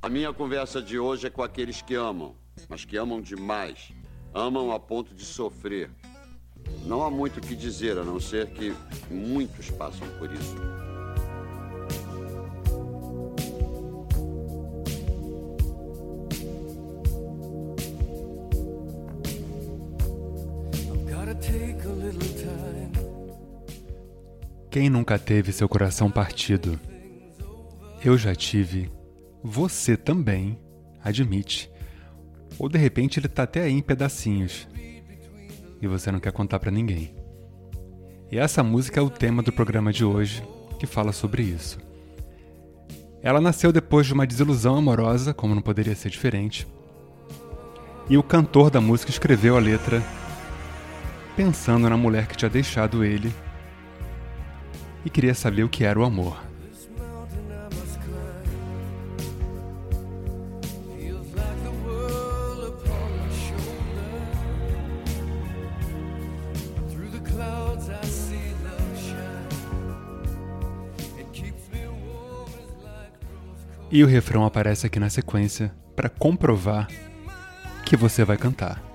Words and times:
A 0.00 0.08
minha 0.08 0.32
conversa 0.32 0.80
de 0.80 0.96
hoje 0.96 1.26
é 1.26 1.30
com 1.30 1.42
aqueles 1.42 1.82
que 1.82 1.96
amam, 1.96 2.36
mas 2.68 2.84
que 2.84 2.96
amam 2.96 3.20
demais. 3.20 3.92
Amam 4.32 4.70
a 4.70 4.78
ponto 4.78 5.12
de 5.12 5.24
sofrer. 5.24 5.90
Não 6.86 7.02
há 7.02 7.10
muito 7.10 7.38
o 7.38 7.40
que 7.40 7.56
dizer, 7.56 7.98
a 7.98 8.04
não 8.04 8.20
ser 8.20 8.46
que 8.50 8.72
muitos 9.10 9.70
passam 9.70 10.06
por 10.18 10.32
isso. 10.32 10.54
Quem 24.70 24.88
nunca 24.88 25.18
teve 25.18 25.52
seu 25.52 25.68
coração 25.68 26.08
partido? 26.08 26.78
Eu 28.04 28.16
já 28.16 28.32
tive. 28.32 28.97
Você 29.42 29.96
também, 29.96 30.58
admite. 31.02 31.70
Ou 32.58 32.68
de 32.68 32.78
repente 32.78 33.20
ele 33.20 33.28
tá 33.28 33.44
até 33.44 33.62
aí 33.62 33.72
em 33.72 33.82
pedacinhos. 33.82 34.68
E 35.80 35.86
você 35.86 36.10
não 36.10 36.18
quer 36.18 36.32
contar 36.32 36.58
para 36.58 36.70
ninguém. 36.70 37.14
E 38.30 38.38
essa 38.38 38.62
música 38.62 39.00
é 39.00 39.02
o 39.02 39.08
tema 39.08 39.42
do 39.42 39.52
programa 39.52 39.92
de 39.92 40.04
hoje, 40.04 40.42
que 40.78 40.86
fala 40.86 41.12
sobre 41.12 41.42
isso. 41.42 41.78
Ela 43.22 43.40
nasceu 43.40 43.72
depois 43.72 44.06
de 44.06 44.12
uma 44.12 44.26
desilusão 44.26 44.76
amorosa, 44.76 45.32
como 45.32 45.54
não 45.54 45.62
poderia 45.62 45.94
ser 45.94 46.10
diferente. 46.10 46.66
E 48.08 48.16
o 48.16 48.22
cantor 48.22 48.70
da 48.70 48.80
música 48.80 49.10
escreveu 49.10 49.56
a 49.56 49.60
letra 49.60 50.02
pensando 51.36 51.88
na 51.88 51.96
mulher 51.96 52.26
que 52.26 52.36
tinha 52.36 52.48
deixado 52.48 53.04
ele 53.04 53.32
e 55.04 55.10
queria 55.10 55.34
saber 55.34 55.62
o 55.62 55.68
que 55.68 55.84
era 55.84 55.98
o 55.98 56.04
amor. 56.04 56.47
E 73.90 74.04
o 74.04 74.06
refrão 74.06 74.44
aparece 74.44 74.86
aqui 74.86 75.00
na 75.00 75.08
sequência 75.08 75.72
para 75.96 76.08
comprovar 76.10 76.88
que 77.84 77.96
você 77.96 78.22
vai 78.24 78.36
cantar. 78.36 78.87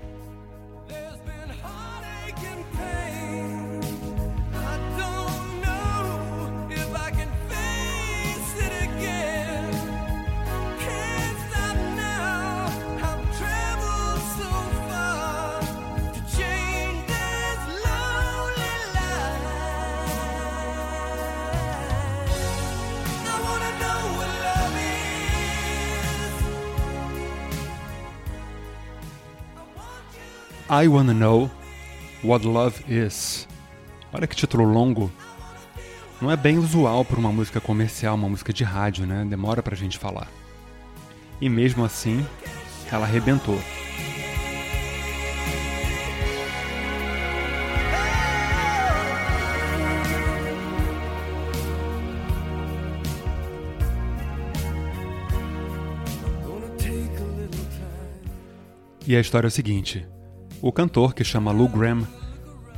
I 30.74 30.88
Wanna 30.88 31.14
Know 31.14 31.48
What 32.24 32.44
Love 32.44 32.82
Is. 32.88 33.46
Olha 34.12 34.26
que 34.26 34.34
título 34.34 34.64
longo. 34.64 35.08
Não 36.20 36.32
é 36.32 36.36
bem 36.36 36.58
usual 36.58 37.04
para 37.04 37.16
uma 37.16 37.30
música 37.30 37.60
comercial, 37.60 38.16
uma 38.16 38.28
música 38.28 38.52
de 38.52 38.64
rádio, 38.64 39.06
né? 39.06 39.24
Demora 39.24 39.62
pra 39.62 39.76
gente 39.76 39.96
falar. 39.96 40.26
E 41.40 41.48
mesmo 41.48 41.84
assim, 41.84 42.26
ela 42.90 43.04
arrebentou. 43.04 43.56
E 59.06 59.16
a 59.16 59.20
história 59.20 59.46
é 59.46 59.48
o 59.48 59.52
seguinte: 59.52 60.04
o 60.60 60.72
cantor, 60.72 61.14
que 61.14 61.24
chama 61.24 61.52
Lou 61.52 61.68
Graham, 61.68 62.06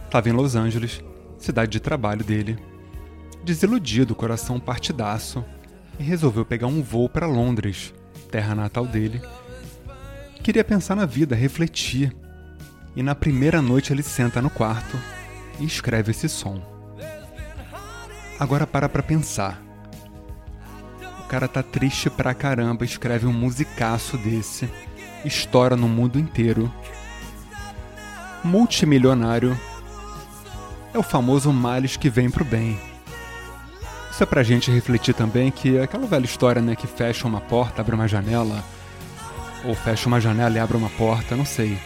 estava 0.05 0.29
em 0.29 0.33
Los 0.33 0.57
Angeles, 0.57 1.03
cidade 1.39 1.73
de 1.73 1.81
trabalho 1.81 2.25
dele, 2.25 2.59
desiludido, 3.45 4.15
coração 4.15 4.59
partidaço, 4.59 5.45
e 5.99 6.03
resolveu 6.03 6.45
pegar 6.45 6.67
um 6.67 6.83
voo 6.83 7.09
para 7.09 7.27
Londres, 7.27 7.95
terra 8.31 8.55
natal 8.55 8.87
dele. 8.87 9.21
Queria 10.43 10.65
pensar 10.65 10.95
na 10.95 11.07
vida, 11.07 11.35
refletir. 11.35 12.15
E 12.95 13.03
na 13.03 13.15
primeira 13.15 13.61
noite 13.61 13.93
ele 13.93 14.03
senta 14.03 14.41
no 14.41 14.49
quarto 14.49 14.99
e 15.59 15.65
escreve 15.65 16.11
esse 16.11 16.29
som. 16.29 16.61
Agora 18.39 18.67
para 18.67 18.89
pra 18.89 19.03
pensar. 19.03 19.63
O 21.21 21.29
cara 21.29 21.49
tá 21.49 21.63
triste 21.63 22.09
pra 22.09 22.35
caramba, 22.35 22.85
escreve 22.85 23.27
um 23.27 23.33
musicaço 23.33 24.17
desse, 24.17 24.69
estoura 25.25 25.77
no 25.77 25.89
mundo 25.89 26.19
inteiro 26.19 26.73
multimilionário 28.47 29.59
é 30.95 30.99
o 30.99 31.03
famoso 31.03 31.53
males 31.53 31.97
que 31.97 32.09
vem 32.09 32.31
pro 32.31 32.45
bem. 32.45 32.81
Isso 34.11 34.23
é 34.23 34.27
pra 34.27 34.43
gente 34.43 34.71
refletir 34.71 35.15
também 35.15 35.51
que 35.51 35.77
é 35.77 35.83
aquela 35.83 36.07
velha 36.07 36.25
história, 36.25 36.63
né, 36.63 36.75
que 36.75 36.87
fecha 36.87 37.27
uma 37.27 37.41
porta, 37.41 37.83
abre 37.83 37.95
uma 37.95 38.09
janela, 38.09 38.65
ou 39.65 39.75
fecha 39.75 40.09
uma 40.09 40.21
janela 40.21 40.57
e 40.57 40.59
abre 40.59 40.77
uma 40.77 40.89
porta, 40.91 41.37
não 41.37 41.45
sei. 41.45 41.79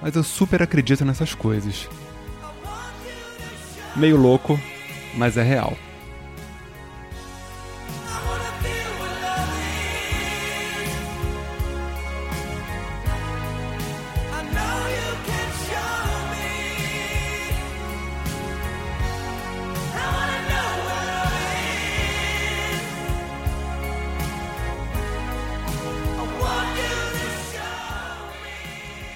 Mas 0.00 0.16
eu 0.16 0.22
super 0.22 0.62
acredito 0.62 1.04
nessas 1.04 1.34
coisas. 1.34 1.88
Meio 3.94 4.16
louco, 4.16 4.58
mas 5.14 5.36
é 5.36 5.42
real. 5.42 5.76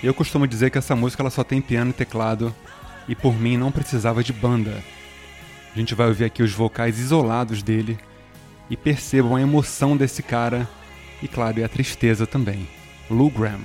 Eu 0.05 0.13
costumo 0.13 0.47
dizer 0.47 0.69
que 0.69 0.77
essa 0.77 0.95
música 0.95 1.23
ela 1.23 1.31
só 1.31 1.43
tem 1.43 1.63
piano 1.63 1.91
e 1.91 1.95
teclado 1.95 2.55
e 3.09 3.15
por 3.15 3.35
mim 3.35 3.57
não 3.57 3.73
precisava 3.73 4.23
de 4.23 4.35
banda. 4.35 4.85
A 5.75 5.79
gente 5.79 5.95
vai 5.95 6.09
ouvir 6.09 6.25
aqui 6.27 6.43
os 6.43 6.53
vocais 6.53 6.99
isolados 6.99 7.63
dele 7.63 7.99
e 8.69 8.77
percebam 8.77 9.35
a 9.35 9.41
emoção 9.41 9.97
desse 9.97 10.23
cara 10.23 10.69
e 11.23 11.27
claro, 11.27 11.59
e 11.59 11.65
a 11.65 11.69
tristeza 11.71 12.27
também. 12.27 12.69
Lou 13.09 13.31
Graham. 13.31 13.63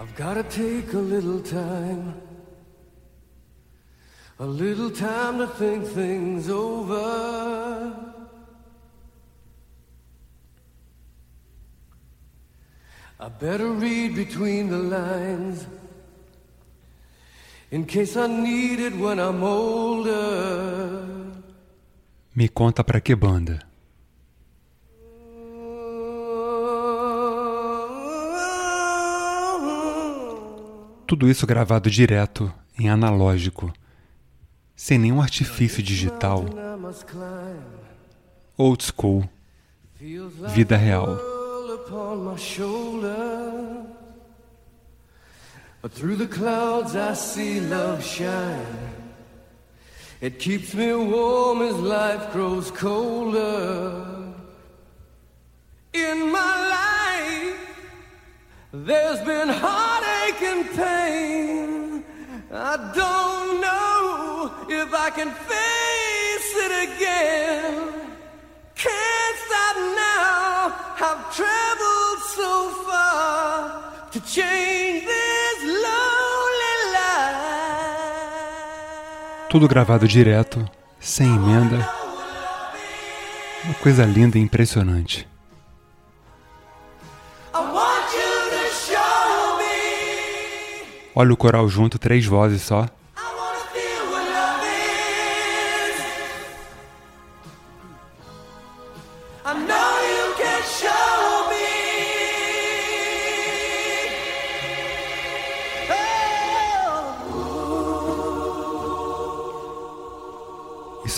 I've 0.00 0.12
gotta 0.16 0.42
take 0.42 0.96
a 0.96 1.00
little 1.00 1.40
time 1.42 2.14
A 4.40 4.46
little 4.46 4.90
time 4.90 5.38
to 5.38 5.48
think 5.48 5.84
things 5.84 6.48
over 6.48 8.07
I 13.20 13.28
better 13.28 13.72
read 13.72 14.14
between 14.14 14.68
the 14.68 14.78
lines 14.78 15.66
in 17.72 17.84
case 17.84 18.16
I 18.16 18.28
need 18.28 18.78
it 18.78 18.94
when 18.94 19.18
I'm 19.18 19.42
older. 19.42 21.04
Me 22.32 22.48
conta 22.48 22.84
pra 22.84 23.00
que 23.00 23.16
banda? 23.16 23.58
Tudo 31.04 31.28
isso 31.28 31.44
gravado 31.44 31.90
direto 31.90 32.52
em 32.78 32.88
analógico, 32.88 33.72
sem 34.76 34.96
nenhum 34.96 35.20
artifício 35.20 35.82
digital. 35.82 36.44
Old 38.56 38.84
school, 38.84 39.28
vida 40.54 40.76
real. 40.76 41.37
Upon 41.70 42.24
my 42.24 42.36
shoulder. 42.36 43.84
But 45.82 45.92
through 45.92 46.16
the 46.16 46.26
clouds 46.26 46.96
I 46.96 47.14
see 47.14 47.60
love 47.60 48.04
shine. 48.04 48.76
It 50.20 50.38
keeps 50.38 50.74
me 50.74 50.92
warm 50.94 51.62
as 51.62 51.76
life 51.76 52.32
grows 52.32 52.70
colder. 52.70 54.04
In 55.92 56.32
my 56.32 56.54
life, 56.76 57.60
there's 58.72 59.20
been 59.20 59.48
heartache 59.48 60.42
and 60.42 60.68
pain. 60.76 62.04
I 62.52 62.76
don't 62.94 63.60
know 63.60 64.52
if 64.68 64.92
I 64.92 65.10
can 65.10 65.30
face 65.30 66.52
it 66.66 66.72
again. 66.88 67.97
Have 71.00 71.30
traveled 71.32 72.22
so 72.34 72.70
far 72.84 74.08
to 74.10 74.20
change 74.20 75.06
this 75.06 75.62
lonely 75.62 76.92
life. 76.92 78.28
Tudo 79.48 79.68
gravado 79.68 80.08
direto, 80.08 80.68
sem 80.98 81.28
emenda. 81.28 81.88
Uma 83.64 83.74
coisa 83.74 84.04
linda 84.04 84.38
e 84.38 84.40
impressionante. 84.40 85.28
Olha 91.14 91.32
o 91.32 91.36
coral 91.36 91.68
junto, 91.68 91.98
três 91.98 92.26
vozes 92.26 92.62
só. 92.62 92.88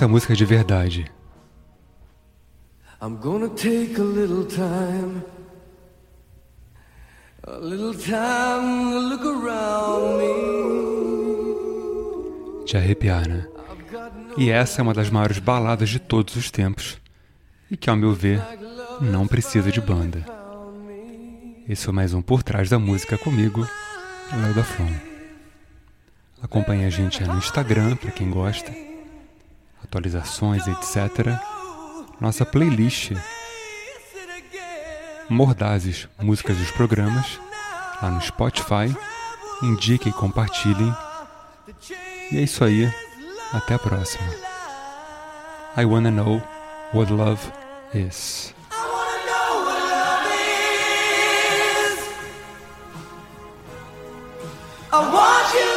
É 0.03 0.07
música 0.07 0.35
de 0.35 0.47
verdade. 0.47 1.13
I'm 3.03 3.17
gonna 3.17 3.51
take 3.51 4.01
a 4.01 4.03
little 4.03 4.47
time, 4.47 5.23
a 7.47 7.59
little 7.59 7.93
time 7.93 8.93
to 8.93 8.99
look 8.99 9.23
around 9.27 10.17
me. 10.17 10.25
De 12.65 12.79
arrepiar, 12.79 13.29
né? 13.29 13.47
E 14.39 14.49
essa 14.49 14.81
é 14.81 14.83
uma 14.83 14.95
das 14.95 15.11
maiores 15.11 15.39
baladas 15.39 15.91
de 15.91 15.99
todos 15.99 16.35
os 16.35 16.51
tempos 16.51 16.99
e 17.71 17.77
que, 17.77 17.91
ao 17.91 17.97
meu 17.97 18.15
ver, 18.15 18.43
não 19.03 19.27
precisa 19.27 19.71
de 19.71 19.83
banda. 19.83 20.25
Esse 21.69 21.85
foi 21.85 21.93
mais 21.93 22.15
um 22.15 22.23
Por 22.23 22.43
Trás 22.43 22.71
da 22.71 22.79
Música 22.79 23.19
comigo, 23.19 23.69
Léo 24.33 24.55
da 24.55 24.65
From. 24.65 24.95
Acompanhe 26.41 26.87
a 26.87 26.91
gente 26.91 27.23
no 27.23 27.37
Instagram, 27.37 27.97
para 27.97 28.11
quem 28.11 28.31
gosta 28.31 28.90
atualizações, 29.91 30.69
etc. 30.69 31.37
Nossa 32.21 32.47
playlist 32.47 33.13
Mordazes, 35.29 36.09
músicas 36.19 36.57
dos 36.57 36.71
programas, 36.71 37.41
lá 38.01 38.11
no 38.11 38.21
Spotify. 38.21 38.97
Indiquem 39.63 40.11
e 40.11 40.15
compartilhem. 40.15 40.95
E 42.33 42.39
é 42.39 42.43
isso 42.43 42.65
aí. 42.65 42.91
Até 43.53 43.75
a 43.75 43.79
próxima. 43.79 44.29
I 45.77 45.85
wanna 45.85 46.11
know 46.11 46.43
what 46.93 47.13
love 47.13 47.41
is. 47.93 48.55
I 54.93 54.99
want 54.99 55.55
you 55.55 55.70